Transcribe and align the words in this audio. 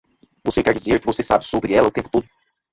Você 0.43 0.63
quer 0.63 0.73
dizer 0.73 0.99
que 0.99 1.05
você 1.05 1.21
sabe 1.21 1.45
sobre 1.45 1.75
ela 1.75 1.89
o 1.89 1.91
tempo 1.91 2.09
todo? 2.09 2.25